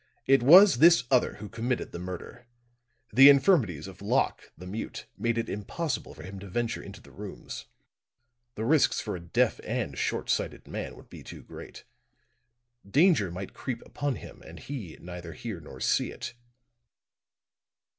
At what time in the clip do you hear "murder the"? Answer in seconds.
1.99-3.29